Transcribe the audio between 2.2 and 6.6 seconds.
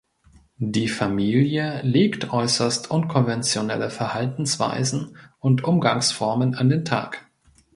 äußerst unkonventionelle Verhaltensweisen und Umgangsformen